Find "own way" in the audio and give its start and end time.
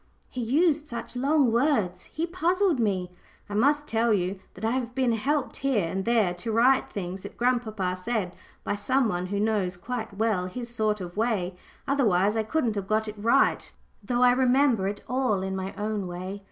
15.77-16.39